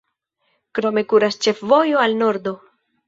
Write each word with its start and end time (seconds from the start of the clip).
Krome 0.79 1.03
kuras 1.13 1.37
ĉefvojo 1.47 2.01
al 2.07 2.17
nordo. 2.23 2.55